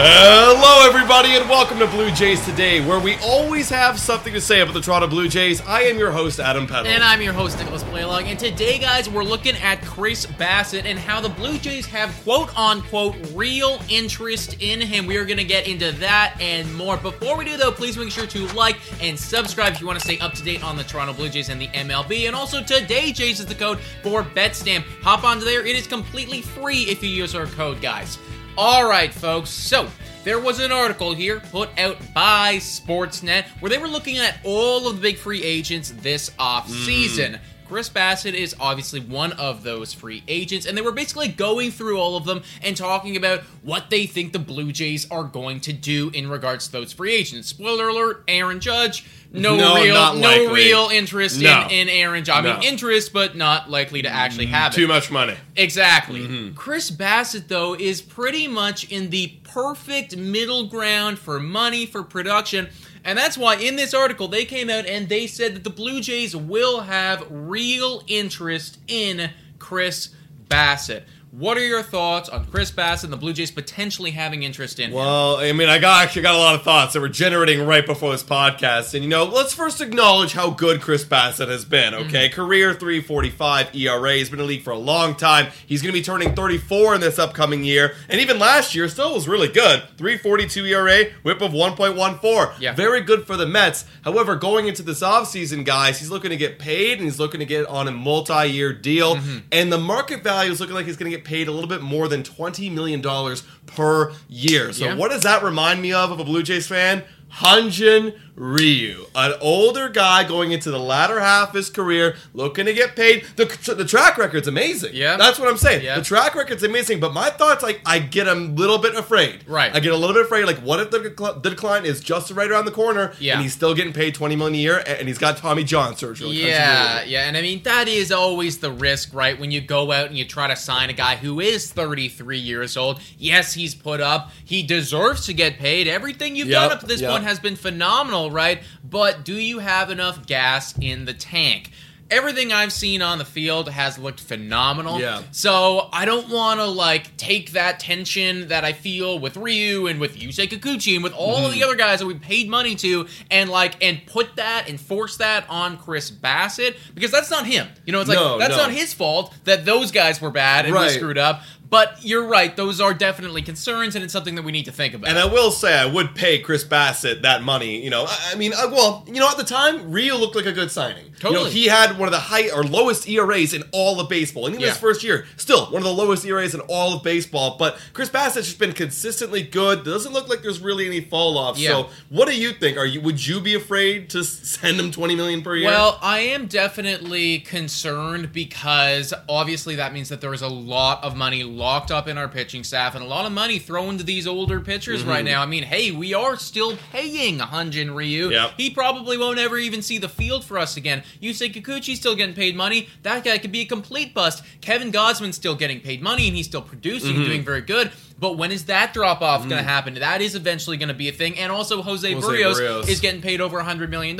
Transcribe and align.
Hello, 0.00 0.86
everybody, 0.86 1.34
and 1.34 1.50
welcome 1.50 1.80
to 1.80 1.86
Blue 1.88 2.12
Jays 2.12 2.44
Today, 2.44 2.80
where 2.86 3.00
we 3.00 3.16
always 3.16 3.68
have 3.68 3.98
something 3.98 4.32
to 4.32 4.40
say 4.40 4.60
about 4.60 4.74
the 4.74 4.80
Toronto 4.80 5.08
Blue 5.08 5.28
Jays. 5.28 5.60
I 5.62 5.82
am 5.82 5.98
your 5.98 6.12
host, 6.12 6.38
Adam 6.38 6.68
Peddle. 6.68 6.86
And 6.86 7.02
I'm 7.02 7.20
your 7.20 7.32
host, 7.32 7.58
Nicholas 7.58 7.82
Paleolog. 7.82 8.22
And 8.22 8.38
today, 8.38 8.78
guys, 8.78 9.10
we're 9.10 9.24
looking 9.24 9.56
at 9.56 9.84
Chris 9.84 10.24
Bassitt 10.24 10.84
and 10.84 11.00
how 11.00 11.20
the 11.20 11.28
Blue 11.28 11.58
Jays 11.58 11.84
have 11.86 12.14
quote 12.22 12.56
unquote 12.56 13.16
real 13.34 13.82
interest 13.88 14.62
in 14.62 14.80
him. 14.80 15.04
We 15.04 15.16
are 15.16 15.24
going 15.24 15.38
to 15.38 15.44
get 15.44 15.66
into 15.66 15.90
that 15.98 16.36
and 16.40 16.72
more. 16.76 16.96
Before 16.96 17.36
we 17.36 17.44
do, 17.44 17.56
though, 17.56 17.72
please 17.72 17.98
make 17.98 18.12
sure 18.12 18.28
to 18.28 18.46
like 18.54 18.78
and 19.02 19.18
subscribe 19.18 19.72
if 19.72 19.80
you 19.80 19.88
want 19.88 19.98
to 19.98 20.04
stay 20.04 20.20
up 20.20 20.32
to 20.34 20.44
date 20.44 20.62
on 20.62 20.76
the 20.76 20.84
Toronto 20.84 21.12
Blue 21.12 21.28
Jays 21.28 21.48
and 21.48 21.60
the 21.60 21.66
MLB. 21.68 22.28
And 22.28 22.36
also, 22.36 22.62
today, 22.62 23.10
Jays 23.10 23.40
is 23.40 23.46
the 23.46 23.54
code 23.56 23.80
for 24.04 24.22
BetStamp. 24.22 24.84
Hop 25.02 25.24
onto 25.24 25.44
there, 25.44 25.66
it 25.66 25.74
is 25.74 25.88
completely 25.88 26.40
free 26.40 26.82
if 26.82 27.02
you 27.02 27.08
use 27.08 27.34
our 27.34 27.46
code, 27.46 27.80
guys. 27.80 28.16
All 28.60 28.88
right, 28.88 29.14
folks. 29.14 29.50
So, 29.50 29.88
there 30.24 30.40
was 30.40 30.58
an 30.58 30.72
article 30.72 31.14
here 31.14 31.38
put 31.38 31.70
out 31.78 31.96
by 32.12 32.56
Sportsnet 32.56 33.44
where 33.60 33.70
they 33.70 33.78
were 33.78 33.86
looking 33.86 34.18
at 34.18 34.40
all 34.42 34.88
of 34.88 34.96
the 34.96 35.00
big 35.00 35.16
free 35.16 35.44
agents 35.44 35.94
this 35.98 36.32
off 36.40 36.68
season. 36.68 37.34
Mm. 37.34 37.40
Chris 37.68 37.88
Bassitt 37.90 38.34
is 38.34 38.54
obviously 38.58 39.00
one 39.00 39.32
of 39.32 39.62
those 39.62 39.92
free 39.92 40.22
agents, 40.26 40.66
and 40.66 40.76
they 40.76 40.82
were 40.82 40.92
basically 40.92 41.28
going 41.28 41.70
through 41.70 41.98
all 41.98 42.16
of 42.16 42.24
them 42.24 42.42
and 42.62 42.76
talking 42.76 43.16
about 43.16 43.40
what 43.62 43.90
they 43.90 44.06
think 44.06 44.32
the 44.32 44.38
Blue 44.38 44.72
Jays 44.72 45.08
are 45.10 45.24
going 45.24 45.60
to 45.60 45.72
do 45.72 46.10
in 46.10 46.28
regards 46.28 46.66
to 46.66 46.72
those 46.72 46.92
free 46.92 47.14
agents. 47.14 47.48
Spoiler 47.48 47.88
alert: 47.88 48.24
Aaron 48.26 48.60
Judge, 48.60 49.04
no, 49.32 49.56
No, 49.56 49.74
real, 49.74 50.14
no 50.14 50.52
real 50.52 50.88
interest 50.90 51.40
No. 51.40 51.66
in, 51.70 51.88
in 51.88 51.88
Aaron 51.90 52.24
Judge. 52.24 52.36
I 52.36 52.40
mean, 52.40 52.54
No. 52.54 52.60
Mm, 52.60 52.64
interest, 52.64 53.12
but 53.12 53.36
not 53.36 53.70
likely 53.70 54.02
to 54.02 54.08
actually 54.08 54.46
have 54.46 54.72
it. 54.72 54.76
Too 54.76 54.88
much 54.88 55.10
money. 55.10 55.34
Exactly. 55.56 56.20
Mm-hmm. 56.20 56.54
Chris 56.54 56.90
Bassitt, 56.90 57.48
though, 57.48 57.74
is 57.74 58.00
pretty 58.00 58.48
much 58.48 58.90
in 58.90 59.10
the 59.10 59.34
perfect 59.44 60.16
middle 60.16 60.66
ground 60.68 61.18
for 61.18 61.38
money, 61.38 61.84
for 61.84 62.02
production. 62.02 62.68
And 63.08 63.16
that's 63.16 63.38
why 63.38 63.56
in 63.56 63.76
this 63.76 63.94
article 63.94 64.28
they 64.28 64.44
came 64.44 64.68
out 64.68 64.84
and 64.84 65.08
they 65.08 65.26
said 65.26 65.54
that 65.54 65.64
the 65.64 65.70
Blue 65.70 66.02
Jays 66.02 66.36
will 66.36 66.82
have 66.82 67.26
real 67.30 68.02
interest 68.06 68.78
in 68.86 69.30
Chris 69.58 70.10
Bassitt. 70.50 71.04
What 71.30 71.58
are 71.58 71.64
your 71.64 71.82
thoughts 71.82 72.30
on 72.30 72.46
Chris 72.46 72.70
Bassitt 72.70 73.04
and 73.04 73.12
the 73.12 73.16
Blue 73.18 73.34
Jays 73.34 73.50
potentially 73.50 74.12
having 74.12 74.44
interest 74.44 74.80
in 74.80 74.90
him? 74.90 74.96
Well, 74.96 75.36
I 75.36 75.52
mean, 75.52 75.68
I 75.68 75.78
got 75.78 76.02
actually 76.02 76.22
got 76.22 76.34
a 76.34 76.38
lot 76.38 76.54
of 76.54 76.62
thoughts 76.62 76.94
that 76.94 77.00
were 77.00 77.08
generating 77.08 77.66
right 77.66 77.84
before 77.84 78.12
this 78.12 78.22
podcast, 78.22 78.94
and 78.94 79.04
you 79.04 79.10
know, 79.10 79.24
let's 79.24 79.52
first 79.52 79.82
acknowledge 79.82 80.32
how 80.32 80.48
good 80.48 80.80
Chris 80.80 81.04
Bassitt 81.04 81.48
has 81.48 81.66
been. 81.66 81.92
Okay, 81.94 82.28
mm-hmm. 82.28 82.34
career 82.34 82.74
3.45 82.74 83.74
ERA. 83.74 84.14
He's 84.14 84.30
been 84.30 84.40
in 84.40 84.46
the 84.46 84.48
league 84.48 84.62
for 84.62 84.70
a 84.70 84.78
long 84.78 85.14
time. 85.14 85.48
He's 85.66 85.82
going 85.82 85.92
to 85.92 85.98
be 85.98 86.02
turning 86.02 86.34
34 86.34 86.94
in 86.94 87.00
this 87.02 87.18
upcoming 87.18 87.62
year, 87.62 87.94
and 88.08 88.20
even 88.22 88.38
last 88.38 88.74
year 88.74 88.88
still 88.88 89.12
was 89.12 89.28
really 89.28 89.48
good. 89.48 89.82
3.42 89.98 90.66
ERA, 90.68 91.12
WHIP 91.24 91.42
of 91.42 91.52
1.14. 91.52 92.58
Yeah. 92.58 92.72
very 92.72 93.02
good 93.02 93.26
for 93.26 93.36
the 93.36 93.46
Mets. 93.46 93.84
However, 94.02 94.34
going 94.34 94.66
into 94.66 94.82
this 94.82 95.02
offseason, 95.02 95.66
guys, 95.66 95.98
he's 95.98 96.10
looking 96.10 96.30
to 96.30 96.38
get 96.38 96.58
paid, 96.58 96.98
and 96.98 97.02
he's 97.02 97.18
looking 97.18 97.40
to 97.40 97.46
get 97.46 97.66
on 97.66 97.86
a 97.86 97.92
multi-year 97.92 98.72
deal, 98.72 99.16
mm-hmm. 99.16 99.38
and 99.52 99.70
the 99.70 99.78
market 99.78 100.22
value 100.22 100.50
is 100.50 100.58
looking 100.58 100.74
like 100.74 100.86
he's 100.86 100.96
going 100.96 101.10
to 101.10 101.16
get 101.16 101.17
paid 101.24 101.48
a 101.48 101.52
little 101.52 101.68
bit 101.68 101.82
more 101.82 102.08
than 102.08 102.22
20 102.22 102.70
million 102.70 103.00
dollars 103.00 103.42
per 103.66 104.12
year. 104.28 104.72
So 104.72 104.86
Yeah. 104.86 104.94
what 104.94 105.10
does 105.10 105.22
that 105.22 105.42
remind 105.42 105.80
me 105.82 105.92
of 105.92 106.10
of 106.10 106.20
a 106.20 106.24
Blue 106.24 106.42
Jays 106.42 106.66
fan? 106.66 107.02
Hyun 107.32 107.70
Jin 107.70 108.14
Ryu, 108.34 109.06
an 109.16 109.34
older 109.40 109.88
guy 109.88 110.22
going 110.22 110.52
into 110.52 110.70
the 110.70 110.78
latter 110.78 111.18
half 111.18 111.48
of 111.48 111.54
his 111.56 111.68
career, 111.70 112.14
looking 112.32 112.66
to 112.66 112.72
get 112.72 112.94
paid. 112.94 113.24
The, 113.34 113.46
the 113.76 113.84
track 113.84 114.16
record's 114.16 114.46
amazing. 114.46 114.92
Yeah. 114.94 115.16
that's 115.16 115.40
what 115.40 115.48
I'm 115.48 115.56
saying. 115.56 115.84
Yeah. 115.84 115.96
The 115.96 116.04
track 116.04 116.36
record's 116.36 116.62
amazing, 116.62 117.00
but 117.00 117.12
my 117.12 117.30
thoughts, 117.30 117.64
like, 117.64 117.80
I 117.84 117.98
get 117.98 118.28
a 118.28 118.34
little 118.34 118.78
bit 118.78 118.94
afraid. 118.94 119.40
Right. 119.48 119.74
I 119.74 119.80
get 119.80 119.92
a 119.92 119.96
little 119.96 120.14
bit 120.14 120.24
afraid. 120.24 120.44
Like, 120.44 120.58
what 120.58 120.78
if 120.78 120.92
the, 120.92 120.98
decl- 121.00 121.42
the 121.42 121.50
decline 121.50 121.84
is 121.84 122.00
just 122.00 122.30
right 122.30 122.48
around 122.48 122.66
the 122.66 122.70
corner, 122.70 123.12
Yeah. 123.18 123.34
and 123.34 123.42
he's 123.42 123.54
still 123.54 123.74
getting 123.74 123.92
paid 123.92 124.14
20 124.14 124.36
million 124.36 124.54
a 124.54 124.58
year, 124.58 124.84
and 124.86 125.08
he's 125.08 125.18
got 125.18 125.36
Tommy 125.38 125.64
John 125.64 125.96
surgery? 125.96 126.28
Yeah, 126.28 127.02
yeah, 127.02 127.26
and 127.26 127.36
I 127.36 127.42
mean 127.42 127.62
that 127.64 127.88
is 127.88 128.12
always 128.12 128.58
the 128.58 128.70
risk, 128.70 129.12
right? 129.12 129.38
When 129.38 129.50
you 129.50 129.60
go 129.60 129.90
out 129.90 130.06
and 130.06 130.16
you 130.16 130.24
try 130.24 130.46
to 130.46 130.54
sign 130.56 130.90
a 130.90 130.94
guy 130.94 131.16
who 131.16 131.40
is 131.40 131.72
33 131.72 132.38
years 132.38 132.76
old. 132.76 133.00
Yes, 133.18 133.54
he's 133.54 133.74
put 133.74 134.00
up. 134.00 134.30
He 134.44 134.62
deserves 134.62 135.26
to 135.26 135.32
get 135.32 135.58
paid. 135.58 135.88
Everything 135.88 136.36
you've 136.36 136.46
Yep, 136.48 136.62
done 136.62 136.72
up 136.72 136.80
to 136.80 136.86
this 136.86 137.00
yep. 137.00 137.10
point 137.10 137.17
has 137.22 137.38
been 137.40 137.56
phenomenal, 137.56 138.30
right? 138.30 138.62
But 138.88 139.24
do 139.24 139.34
you 139.34 139.58
have 139.60 139.90
enough 139.90 140.26
gas 140.26 140.76
in 140.78 141.04
the 141.04 141.14
tank? 141.14 141.70
Everything 142.10 142.54
I've 142.54 142.72
seen 142.72 143.02
on 143.02 143.18
the 143.18 143.24
field 143.26 143.68
has 143.68 143.98
looked 143.98 144.18
phenomenal. 144.20 144.98
Yeah. 144.98 145.24
So 145.30 145.90
I 145.92 146.06
don't 146.06 146.30
want 146.30 146.58
to 146.58 146.64
like 146.64 147.14
take 147.18 147.52
that 147.52 147.80
tension 147.80 148.48
that 148.48 148.64
I 148.64 148.72
feel 148.72 149.18
with 149.18 149.36
Ryu 149.36 149.86
and 149.88 150.00
with 150.00 150.16
Yusei 150.16 150.48
Kikuchi 150.48 150.94
and 150.94 151.04
with 151.04 151.12
all 151.12 151.36
of 151.36 151.50
Mm-hmm. 151.50 151.60
the 151.60 151.64
other 151.66 151.74
guys 151.76 151.98
that 151.98 152.06
we 152.06 152.14
paid 152.14 152.48
money 152.48 152.76
to 152.76 153.06
and 153.30 153.50
like 153.50 153.84
and 153.84 154.00
put 154.06 154.36
that 154.36 154.70
and 154.70 154.80
force 154.80 155.18
that 155.18 155.44
on 155.50 155.76
Chris 155.76 156.10
Bassitt 156.10 156.76
because 156.94 157.10
that's 157.10 157.30
not 157.30 157.44
him. 157.44 157.68
You 157.84 157.92
know, 157.92 158.00
it's 158.00 158.08
like 158.08 158.18
No, 158.18 158.38
that's 158.38 158.56
no. 158.56 158.62
not 158.62 158.70
his 158.72 158.94
fault 158.94 159.34
that 159.44 159.66
those 159.66 159.90
guys 159.92 160.18
were 160.18 160.30
bad 160.30 160.64
and 160.64 160.74
we 160.74 160.88
screwed 160.88 161.18
up. 161.18 161.42
But 161.70 161.98
you're 162.02 162.26
right; 162.26 162.56
those 162.56 162.80
are 162.80 162.94
definitely 162.94 163.42
concerns, 163.42 163.94
and 163.94 164.02
it's 164.02 164.12
something 164.12 164.36
that 164.36 164.42
we 164.42 164.52
need 164.52 164.64
to 164.64 164.72
think 164.72 164.94
about. 164.94 165.10
And 165.10 165.18
I 165.18 165.26
will 165.26 165.50
say, 165.50 165.78
I 165.78 165.86
would 165.86 166.14
pay 166.14 166.38
Chris 166.38 166.64
Bassitt 166.64 167.22
that 167.22 167.42
money. 167.42 167.82
You 167.82 167.90
know, 167.90 168.04
I, 168.08 168.32
I 168.32 168.34
mean, 168.36 168.52
I, 168.54 168.66
well, 168.66 169.04
you 169.06 169.20
know, 169.20 169.28
at 169.28 169.36
the 169.36 169.44
time, 169.44 169.90
Ryu 169.90 170.14
looked 170.14 170.36
like 170.36 170.46
a 170.46 170.52
good 170.52 170.70
signing. 170.70 171.07
You 171.22 171.30
know, 171.30 171.36
Totally. 171.38 171.50
he 171.50 171.66
had 171.66 171.98
one 171.98 172.08
of 172.08 172.12
the 172.12 172.18
high 172.20 172.50
or 172.50 172.62
lowest 172.64 173.08
ERAs 173.08 173.52
in 173.54 173.64
all 173.72 174.00
of 174.00 174.08
baseball, 174.08 174.46
and 174.46 174.54
even 174.54 174.62
Yeah. 174.64 174.70
his 174.72 174.78
first 174.78 175.02
year, 175.02 175.26
still 175.36 175.66
one 175.66 175.76
of 175.82 175.84
the 175.84 175.92
lowest 175.92 176.24
ERAs 176.24 176.54
in 176.54 176.60
all 176.62 176.94
of 176.96 177.02
baseball. 177.02 177.56
But 177.58 177.78
Chris 177.92 178.08
Bassitt's 178.08 178.46
just 178.48 178.58
been 178.58 178.72
consistently 178.72 179.42
good. 179.42 179.84
Doesn't 179.84 180.12
look 180.12 180.28
like 180.28 180.42
there's 180.42 180.60
really 180.60 180.86
any 180.86 181.00
fall 181.00 181.36
off. 181.38 181.58
Yeah. 181.58 181.70
So, 181.70 181.90
what 182.08 182.28
do 182.28 182.34
you 182.34 182.52
think? 182.52 182.76
Are 182.78 182.86
you 182.86 183.00
would 183.00 183.24
you 183.26 183.40
be 183.40 183.54
afraid 183.54 184.10
to 184.10 184.22
send 184.24 184.78
him 184.78 184.90
twenty 184.90 185.14
million 185.16 185.42
per 185.42 185.56
year? 185.56 185.68
Well, 185.68 185.98
I 186.02 186.20
am 186.20 186.46
definitely 186.46 187.40
concerned 187.40 188.32
because 188.32 189.12
obviously 189.28 189.74
that 189.76 189.92
means 189.92 190.08
that 190.08 190.20
there 190.20 190.32
is 190.34 190.42
a 190.42 190.48
lot 190.48 191.02
of 191.04 191.16
money 191.16 191.42
locked 191.44 191.90
up 191.90 192.08
in 192.08 192.16
our 192.18 192.28
pitching 192.28 192.64
staff 192.64 192.94
and 192.94 193.04
a 193.04 193.06
lot 193.06 193.26
of 193.26 193.32
money 193.32 193.58
thrown 193.58 193.98
to 193.98 194.04
these 194.04 194.26
older 194.26 194.60
pitchers 194.60 195.00
Mm-hmm. 195.00 195.08
right 195.10 195.24
now. 195.24 195.42
I 195.42 195.46
mean, 195.46 195.64
hey, 195.64 195.90
we 195.90 196.14
are 196.14 196.36
still 196.36 196.76
paying 196.92 197.38
Hyun 197.38 197.70
Jin 197.70 197.94
Ryu. 197.94 198.30
Yep. 198.30 198.52
He 198.56 198.70
probably 198.70 199.16
won't 199.18 199.38
ever 199.38 199.58
even 199.58 199.82
see 199.82 199.98
the 199.98 200.08
field 200.08 200.44
for 200.44 200.58
us 200.58 200.76
again. 200.76 201.02
Yusei 201.22 201.52
Kikuchi's 201.52 201.98
still 201.98 202.14
getting 202.14 202.34
paid 202.34 202.56
money. 202.56 202.88
That 203.02 203.24
guy 203.24 203.38
could 203.38 203.52
be 203.52 203.60
a 203.60 203.66
complete 203.66 204.14
bust. 204.14 204.42
Kevin 204.60 204.90
Gausman's 204.92 205.36
still 205.36 205.54
getting 205.56 205.80
paid 205.80 206.02
money 206.02 206.26
and 206.28 206.36
he's 206.36 206.46
still 206.46 206.62
producing, 206.62 207.14
Mm-hmm. 207.16 207.24
doing 207.24 207.44
very 207.44 207.60
good. 207.62 207.90
But 208.20 208.36
when 208.36 208.50
is 208.50 208.64
that 208.64 208.92
drop 208.92 209.22
off 209.22 209.42
going 209.48 209.62
to 209.62 209.68
happen? 209.68 209.94
That 209.94 210.20
is 210.20 210.34
eventually 210.34 210.76
going 210.76 210.88
to 210.88 210.94
be 210.94 211.08
a 211.08 211.12
thing. 211.12 211.38
And 211.38 211.52
also, 211.52 211.82
Jose, 211.82 212.10
Jose 212.12 212.26
Berrios, 212.26 212.54
Berrios. 212.54 212.88
is 212.88 212.98
getting 213.00 213.22
paid 213.22 213.40
over 213.40 213.60
$100 213.60 213.88
million. 213.90 214.18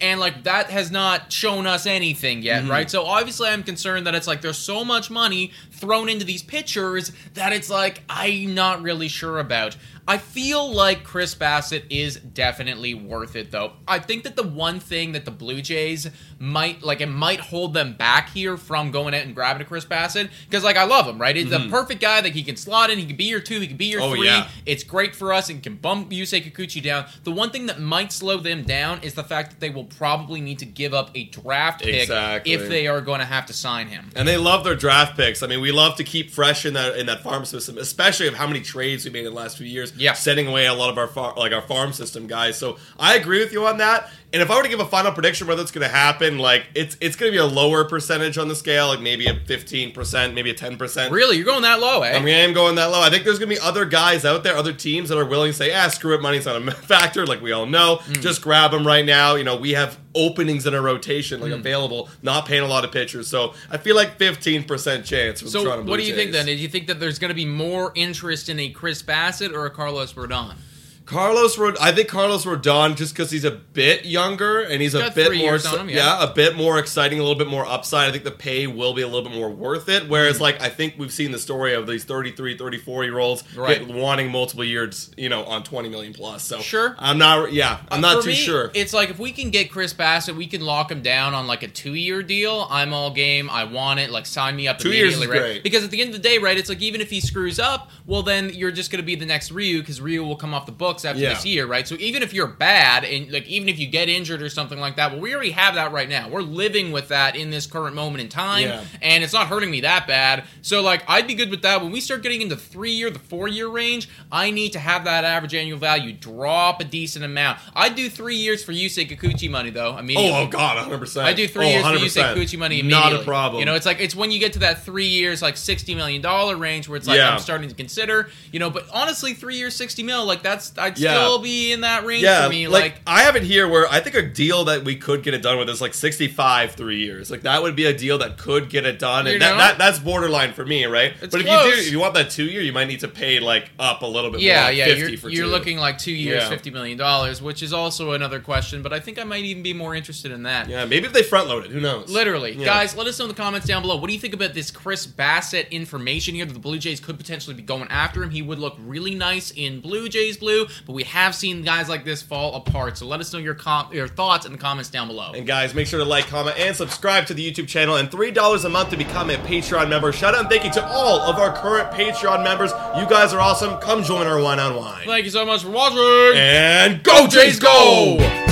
And, 0.00 0.20
like, 0.20 0.44
that 0.44 0.70
has 0.70 0.90
not 0.92 1.32
shown 1.32 1.66
us 1.66 1.86
anything 1.86 2.42
yet, 2.42 2.62
Mm-hmm. 2.62 2.70
right? 2.70 2.90
So, 2.90 3.04
obviously, 3.04 3.48
I'm 3.48 3.64
concerned 3.64 4.06
that 4.06 4.14
it's 4.14 4.28
like 4.28 4.40
there's 4.40 4.58
so 4.58 4.84
much 4.84 5.10
money 5.10 5.50
thrown 5.72 6.08
into 6.08 6.24
these 6.24 6.42
pitchers 6.44 7.10
that 7.34 7.52
it's 7.52 7.68
like 7.70 8.02
I'm 8.08 8.54
not 8.54 8.82
really 8.82 9.08
sure 9.08 9.38
about. 9.40 9.76
I 10.06 10.18
feel 10.18 10.70
like 10.70 11.02
Chris 11.02 11.34
Bassitt 11.34 11.84
is 11.88 12.16
definitely 12.16 12.92
worth 12.92 13.36
it, 13.36 13.50
though. 13.50 13.72
I 13.88 14.00
think 14.00 14.24
that 14.24 14.36
the 14.36 14.42
one 14.42 14.78
thing 14.78 15.12
that 15.12 15.24
the 15.24 15.30
Blue 15.30 15.62
Jays 15.62 16.10
might 16.38 16.82
like 16.82 17.00
it 17.00 17.06
might 17.06 17.40
hold 17.40 17.72
them 17.72 17.94
back 17.94 18.28
here 18.28 18.58
from 18.58 18.90
going 18.90 19.14
out 19.14 19.22
and 19.22 19.34
grabbing 19.34 19.62
a 19.62 19.64
Chris 19.64 19.86
Bassitt 19.86 20.28
because 20.44 20.62
like 20.62 20.76
I 20.76 20.84
love 20.84 21.06
him, 21.06 21.18
right? 21.18 21.34
He's 21.34 21.48
the 21.48 21.68
perfect 21.70 22.02
guy 22.02 22.20
that 22.20 22.32
he 22.34 22.42
can 22.42 22.56
slot 22.56 22.90
in. 22.90 22.98
He 22.98 23.06
can 23.06 23.16
be 23.16 23.23
your 23.26 23.40
two. 23.40 23.60
He 23.60 23.66
can 23.66 23.76
be 23.76 23.86
your. 23.86 24.00
Oh, 24.02 24.14
three. 24.14 24.26
yeah. 24.26 24.48
It's 24.66 24.84
great 24.84 25.14
for 25.14 25.32
us 25.32 25.48
and 25.50 25.62
can 25.62 25.76
bump 25.76 26.10
Yusei 26.10 26.42
Kikuchi 26.42 26.82
down. 26.82 27.06
The 27.24 27.32
one 27.32 27.50
thing 27.50 27.66
that 27.66 27.80
might 27.80 28.12
slow 28.12 28.38
them 28.38 28.62
down 28.64 29.02
is 29.02 29.14
the 29.14 29.24
fact 29.24 29.50
that 29.50 29.60
they 29.60 29.70
will 29.70 29.84
probably 29.84 30.40
need 30.40 30.58
to 30.60 30.66
give 30.66 30.94
up 30.94 31.10
a 31.14 31.24
draft 31.24 31.82
pick 31.82 32.02
Exactly. 32.02 32.52
if 32.52 32.68
they 32.68 32.86
are 32.86 33.00
going 33.00 33.20
to 33.20 33.26
have 33.26 33.46
to 33.46 33.52
sign 33.52 33.88
him. 33.88 34.10
And 34.16 34.26
they 34.26 34.36
love 34.36 34.64
their 34.64 34.74
draft 34.76 35.16
picks. 35.16 35.42
I 35.42 35.46
mean, 35.46 35.60
we 35.60 35.72
love 35.72 35.96
to 35.96 36.04
keep 36.04 36.30
fresh 36.30 36.64
in 36.66 36.74
that 36.74 36.96
in 36.96 37.06
that 37.06 37.22
farm 37.22 37.44
system, 37.44 37.78
especially 37.78 38.28
of 38.28 38.34
how 38.34 38.46
many 38.46 38.60
trades 38.60 39.04
we 39.04 39.10
made 39.10 39.26
in 39.26 39.32
the 39.32 39.38
last 39.40 39.56
few 39.58 39.66
years. 39.66 39.92
Yeah. 39.96 40.12
setting 40.14 40.46
away 40.46 40.66
a 40.66 40.74
lot 40.74 40.90
of 40.90 40.98
our 40.98 41.08
far, 41.08 41.34
like 41.36 41.52
our 41.52 41.62
farm 41.62 41.92
system 41.92 42.26
guys. 42.26 42.58
So 42.58 42.78
I 42.98 43.16
agree 43.16 43.40
with 43.40 43.52
you 43.52 43.66
on 43.66 43.78
that. 43.78 44.10
And 44.34 44.42
if 44.42 44.50
I 44.50 44.56
were 44.56 44.64
to 44.64 44.68
give 44.68 44.80
a 44.80 44.84
final 44.84 45.12
prediction 45.12 45.46
whether 45.46 45.62
it's 45.62 45.70
going 45.70 45.86
to 45.88 45.94
happen, 45.94 46.38
like 46.38 46.66
it's 46.74 46.96
it's 47.00 47.14
going 47.14 47.30
to 47.30 47.34
be 47.34 47.40
a 47.40 47.46
lower 47.46 47.84
percentage 47.84 48.36
on 48.36 48.48
the 48.48 48.56
scale, 48.56 48.88
like 48.88 49.00
maybe 49.00 49.26
a 49.26 49.38
fifteen 49.46 49.92
percent, 49.92 50.34
maybe 50.34 50.50
a 50.50 50.54
ten 50.54 50.76
percent. 50.76 51.12
Really, 51.12 51.36
you're 51.36 51.46
going 51.46 51.62
that 51.62 51.78
low, 51.78 52.02
eh? 52.02 52.16
I 52.16 52.18
mean, 52.18 52.34
I 52.34 52.38
am 52.40 52.52
going 52.52 52.74
that 52.74 52.86
low. 52.86 53.00
I 53.00 53.10
think 53.10 53.22
there's 53.24 53.38
going 53.38 53.48
to 53.48 53.54
be 53.54 53.60
other 53.60 53.84
guys 53.84 54.24
out 54.24 54.42
there, 54.42 54.56
other 54.56 54.72
teams 54.72 55.08
that 55.08 55.18
are 55.18 55.24
willing 55.24 55.52
to 55.52 55.56
say, 55.56 55.72
ah, 55.72 55.86
screw 55.88 56.14
it, 56.14 56.20
money's 56.20 56.46
not 56.46 56.56
a 56.60 56.70
factor, 56.72 57.24
like 57.24 57.40
we 57.40 57.52
all 57.52 57.64
know. 57.64 58.00
Mm. 58.08 58.20
Just 58.20 58.42
grab 58.42 58.72
them 58.72 58.84
right 58.84 59.06
now. 59.06 59.36
You 59.36 59.44
know, 59.44 59.56
we 59.56 59.70
have 59.74 59.98
openings 60.16 60.66
in 60.66 60.74
our 60.74 60.82
rotation, 60.82 61.38
Mm. 61.38 61.42
like 61.44 61.52
available, 61.52 62.08
not 62.22 62.46
paying 62.46 62.62
a 62.62 62.66
lot 62.66 62.84
of 62.84 62.90
pitchers. 62.90 63.28
So 63.28 63.54
I 63.70 63.76
feel 63.78 63.94
like 63.94 64.18
15% 64.18 65.04
chance 65.04 65.40
for 65.40 65.44
the 65.46 65.50
so, 65.50 65.82
what 65.84 66.00
do 66.00 66.04
you 66.06 66.14
think 66.14 66.32
then? 66.32 66.46
Do 66.46 66.52
you 66.52 66.68
think 66.68 66.88
that 66.88 66.98
there's 66.98 67.20
going 67.20 67.28
to 67.30 67.34
be 67.34 67.46
more 67.46 67.92
interest 67.94 68.48
in 68.48 68.58
a 68.58 68.68
Chris 68.70 69.00
Bassitt 69.02 69.52
or 69.52 69.66
a 69.66 69.70
Carlos 69.70 70.12
Rodon? 70.14 70.56
Carlos 71.06 71.58
Rod- 71.58 71.76
I 71.80 71.92
think 71.92 72.08
Carlos 72.08 72.44
Rodon 72.44 72.96
just 72.96 73.14
because 73.14 73.30
he's 73.30 73.44
a 73.44 73.50
bit 73.50 74.06
younger 74.06 74.60
and 74.60 74.80
he's 74.80 74.94
a 74.94 75.10
bit 75.10 75.36
more 75.36 75.58
him, 75.58 75.88
yeah. 75.90 76.22
a 76.22 76.32
bit 76.32 76.56
more 76.56 76.78
exciting, 76.78 77.18
a 77.18 77.22
little 77.22 77.38
bit 77.38 77.48
more 77.48 77.66
upside. 77.66 78.08
I 78.08 78.12
think 78.12 78.24
the 78.24 78.30
pay 78.30 78.66
will 78.66 78.94
be 78.94 79.02
a 79.02 79.06
little 79.06 79.28
bit 79.28 79.36
more 79.36 79.50
worth 79.50 79.88
it. 79.88 80.08
Whereas 80.08 80.36
mm-hmm. 80.36 80.42
like 80.44 80.62
I 80.62 80.70
think 80.70 80.94
we've 80.96 81.12
seen 81.12 81.30
the 81.30 81.38
story 81.38 81.74
of 81.74 81.86
these 81.86 82.04
33, 82.04 82.56
34 82.56 83.04
year 83.04 83.18
olds 83.18 83.44
Right. 83.54 83.86
wanting 83.86 84.30
multiple 84.30 84.64
years, 84.64 85.10
you 85.16 85.28
know, 85.28 85.44
on 85.44 85.62
20 85.62 85.88
million 85.90 86.14
plus. 86.14 86.42
So 86.42 86.60
Sure. 86.60 86.96
I'm 86.98 87.18
not 87.18 87.52
yeah, 87.52 87.80
I'm 87.90 88.00
not 88.00 88.18
For 88.18 88.22
too 88.22 88.28
me, 88.30 88.34
sure. 88.36 88.70
It's 88.74 88.94
like 88.94 89.10
if 89.10 89.18
we 89.18 89.32
can 89.32 89.50
get 89.50 89.70
Chris 89.70 89.92
Bassitt, 89.92 90.36
we 90.36 90.46
can 90.46 90.62
lock 90.62 90.90
him 90.90 91.02
down 91.02 91.34
on 91.34 91.46
like 91.46 91.62
a 91.62 91.68
two-year 91.68 92.22
deal. 92.22 92.66
I'm 92.70 92.94
all 92.94 93.10
game. 93.10 93.50
I 93.50 93.64
want 93.64 94.00
it. 94.00 94.10
Like 94.10 94.24
sign 94.26 94.56
me 94.56 94.68
up. 94.68 94.78
Two 94.78 94.92
years 94.92 95.14
is 95.18 95.26
right? 95.26 95.38
great. 95.38 95.62
Because 95.62 95.84
at 95.84 95.90
the 95.90 96.00
end 96.00 96.14
of 96.14 96.22
the 96.22 96.28
day, 96.28 96.38
right? 96.38 96.56
It's 96.56 96.68
like 96.68 96.80
even 96.80 97.00
if 97.00 97.10
he 97.10 97.20
screws 97.20 97.58
up, 97.58 97.90
well, 98.06 98.22
then 98.22 98.50
you're 98.54 98.72
just 98.72 98.90
going 98.90 99.02
to 99.02 99.06
be 99.06 99.14
the 99.14 99.26
next 99.26 99.50
Ryu 99.50 99.80
because 99.80 100.00
Ryu 100.00 100.24
will 100.24 100.36
come 100.36 100.54
off 100.54 100.66
the 100.66 100.72
after 101.02 101.18
Yeah. 101.22 101.30
this 101.30 101.46
year, 101.46 101.64
right? 101.64 101.88
So 101.88 101.94
even 101.98 102.22
if 102.22 102.34
you're 102.34 102.46
bad 102.46 103.04
and 103.04 103.32
like 103.32 103.46
even 103.46 103.70
if 103.70 103.78
you 103.78 103.86
get 103.86 104.10
injured 104.10 104.42
or 104.42 104.50
something 104.50 104.78
like 104.78 104.96
that, 104.96 105.12
well, 105.12 105.20
we 105.20 105.32
already 105.34 105.52
have 105.52 105.76
that 105.76 105.92
right 105.92 106.10
now. 106.10 106.28
We're 106.28 106.42
living 106.42 106.92
with 106.92 107.08
that 107.08 107.36
in 107.36 107.48
this 107.50 107.66
current 107.66 107.96
moment 107.96 108.20
in 108.20 108.28
time, 108.28 108.64
Yeah. 108.68 108.84
and 109.00 109.24
it's 109.24 109.32
not 109.32 109.46
hurting 109.46 109.70
me 109.70 109.80
that 109.80 110.06
bad. 110.06 110.44
So 110.60 110.82
like 110.82 111.02
I'd 111.08 111.26
be 111.26 111.34
good 111.34 111.50
with 111.50 111.62
that. 111.62 111.82
When 111.82 111.90
we 111.90 112.00
start 112.00 112.22
getting 112.22 112.42
into 112.42 112.56
three-year, 112.56 113.08
the 113.10 113.18
four-year 113.18 113.68
range, 113.68 114.08
I 114.30 114.50
need 114.50 114.72
to 114.74 114.78
have 114.78 115.04
that 115.04 115.24
average 115.24 115.54
annual 115.54 115.78
value 115.78 116.12
drop 116.12 116.80
a 116.80 116.84
decent 116.84 117.24
amount. 117.24 117.58
I'd 117.74 117.94
do 117.94 118.10
three 118.10 118.36
years 118.36 118.62
for 118.62 118.72
you 118.72 118.84
Yusei 118.84 119.08
Kikuchi 119.08 119.50
money 119.50 119.70
though. 119.70 119.96
Immediately. 119.96 120.30
Oh, 120.30 120.42
oh 120.42 120.46
god, 120.46 120.76
100. 120.76 120.98
percent 120.98 121.26
I 121.26 121.32
do 121.32 121.48
three 121.48 121.66
oh, 121.66 121.70
years 121.70 121.82
for 121.84 121.92
100%. 121.92 122.00
Yusei 122.00 122.34
Kikuchi 122.34 122.58
money 122.58 122.80
immediately. 122.80 123.12
Not 123.12 123.20
a 123.20 123.24
problem. 123.24 123.60
You 123.60 123.66
know, 123.66 123.74
it's 123.74 123.86
like 123.86 124.00
it's 124.00 124.14
when 124.14 124.30
you 124.30 124.38
get 124.38 124.52
to 124.54 124.58
that 124.60 124.82
three 124.84 125.06
years, 125.06 125.40
like 125.40 125.56
sixty 125.56 125.94
million 125.94 126.20
dollar 126.20 126.56
range, 126.56 126.88
where 126.88 126.96
it's 126.96 127.06
like 127.06 127.16
Yeah. 127.16 127.30
I'm 127.32 127.38
starting 127.40 127.68
to 127.68 127.74
consider. 127.74 128.28
You 128.52 128.58
know, 128.60 128.70
but 128.70 128.86
honestly, 128.92 129.32
three 129.34 129.56
years, 129.56 129.74
sixty 129.74 130.02
mil, 130.02 130.24
like 130.26 130.42
that's 130.42 130.76
I'd 130.84 130.98
Yeah. 130.98 131.14
still 131.14 131.38
be 131.38 131.72
in 131.72 131.80
that 131.82 132.04
range 132.04 132.22
yeah, 132.22 132.44
for 132.44 132.50
me. 132.50 132.68
like, 132.68 132.82
Like, 132.82 133.00
I 133.06 133.22
have 133.22 133.36
it 133.36 133.42
here 133.42 133.66
where 133.68 133.86
I 133.90 134.00
think 134.00 134.14
a 134.16 134.22
deal 134.22 134.64
that 134.64 134.84
we 134.84 134.96
could 134.96 135.22
get 135.22 135.34
it 135.34 135.42
done 135.42 135.58
with 135.58 135.68
is 135.70 135.80
like 135.80 135.94
65 135.94 136.72
three 136.74 136.98
years. 136.98 137.30
Like 137.30 137.42
that 137.42 137.62
would 137.62 137.74
be 137.74 137.86
a 137.86 137.96
deal 137.96 138.18
that 138.18 138.36
could 138.38 138.68
get 138.70 138.84
it 138.84 138.98
done, 138.98 139.26
and 139.26 139.40
that, 139.40 139.56
that 139.56 139.78
that's 139.78 139.98
borderline 139.98 140.52
for 140.52 140.64
me, 140.66 140.84
right? 140.84 141.12
It's 141.22 141.32
but 141.32 141.40
if 141.40 141.46
you 141.46 141.52
do, 141.72 141.78
if 141.78 141.90
you 141.92 141.98
want 141.98 142.14
that 142.14 142.30
two 142.30 142.44
year, 142.44 142.60
you 142.60 142.72
might 142.72 142.86
need 142.88 143.00
to 143.00 143.08
pay 143.08 143.40
like 143.40 143.70
up 143.78 144.02
a 144.02 144.06
little 144.06 144.30
bit. 144.30 144.40
yeah, 144.40 144.56
more, 144.56 144.64
like 144.68 144.76
yeah, 144.76 144.84
50 144.86 145.00
you're, 145.10 145.18
for 145.18 145.28
you're 145.30 145.46
looking 145.46 145.78
like 145.78 145.98
two 145.98 146.12
years, 146.12 146.42
Yeah. 146.42 146.48
fifty 146.50 146.70
million 146.70 146.98
dollars, 146.98 147.40
which 147.40 147.62
is 147.62 147.72
also 147.72 148.12
another 148.12 148.40
question. 148.40 148.82
But 148.82 148.92
I 148.92 149.00
think 149.00 149.18
I 149.18 149.24
might 149.24 149.44
even 149.44 149.62
be 149.62 149.72
more 149.72 149.94
interested 149.94 150.30
in 150.32 150.42
that. 150.44 150.68
Yeah, 150.68 150.84
maybe 150.84 151.06
if 151.06 151.12
they 151.12 151.22
front 151.22 151.48
load 151.48 151.64
it, 151.64 151.70
who 151.70 151.80
knows? 151.80 152.10
Literally. 152.10 152.52
Yeah. 152.52 152.66
Guys, 152.66 152.94
let 152.96 153.06
us 153.06 153.18
know 153.18 153.24
in 153.24 153.28
the 153.30 153.34
comments 153.34 153.66
down 153.66 153.82
below. 153.82 153.96
What 153.96 154.08
do 154.08 154.12
you 154.14 154.20
think 154.20 154.34
about 154.34 154.54
this 154.54 154.70
Chris 154.70 155.06
Bassitt 155.06 155.70
information 155.70 156.34
here 156.34 156.44
that 156.44 156.52
the 156.52 156.58
Blue 156.58 156.78
Jays 156.78 157.00
could 157.00 157.16
potentially 157.18 157.54
be 157.54 157.62
going 157.62 157.88
after 157.88 158.22
him? 158.22 158.30
He 158.30 158.42
would 158.42 158.58
look 158.58 158.76
really 158.78 159.14
nice 159.14 159.50
in 159.50 159.80
Blue 159.80 160.08
Jays 160.08 160.36
blue, 160.36 160.66
but 160.86 160.92
we 160.92 161.04
have 161.04 161.34
seen 161.34 161.62
guys 161.62 161.88
like 161.88 162.04
this 162.04 162.22
fall 162.22 162.54
apart. 162.56 162.98
So 162.98 163.06
let 163.06 163.20
us 163.20 163.32
know 163.32 163.38
your 163.38 163.54
com- 163.54 163.92
your 163.92 164.08
thoughts 164.08 164.46
in 164.46 164.52
the 164.52 164.58
comments 164.58 164.90
down 164.90 165.08
below. 165.08 165.32
And 165.34 165.46
guys, 165.46 165.74
make 165.74 165.86
sure 165.86 165.98
to 165.98 166.04
like, 166.04 166.26
comment, 166.26 166.58
and 166.58 166.74
subscribe 166.74 167.26
to 167.26 167.34
the 167.34 167.50
YouTube 167.50 167.68
channel. 167.68 167.96
And 167.96 168.10
$3 168.10 168.64
a 168.64 168.68
month 168.68 168.90
to 168.90 168.96
become 168.96 169.30
a 169.30 169.34
Patreon 169.36 169.88
member. 169.88 170.12
Shout 170.12 170.34
out 170.34 170.40
and 170.40 170.48
thank 170.48 170.64
you 170.64 170.72
to 170.72 170.86
all 170.86 171.20
of 171.20 171.36
our 171.36 171.54
current 171.54 171.90
Patreon 171.90 172.42
members. 172.44 172.70
You 172.96 173.08
guys 173.08 173.32
are 173.32 173.40
awesome. 173.40 173.78
Come 173.80 174.04
join 174.04 174.26
our 174.26 174.40
one 174.40 174.58
on 174.58 174.76
one. 174.76 175.02
Thank 175.04 175.24
you 175.24 175.30
so 175.30 175.44
much 175.44 175.62
for 175.62 175.70
watching. 175.70 176.38
And 176.38 177.02
go, 177.02 177.26
Jays, 177.26 177.58
go! 177.58 178.43